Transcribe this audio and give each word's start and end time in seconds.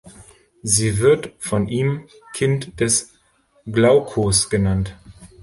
Sie 0.63 0.97
wird 0.97 1.31
von 1.37 1.67
ihm 1.67 2.07
Kind 2.33 2.79
des 2.79 3.13
Glaukos 3.67 4.49
genannt. 4.49 4.95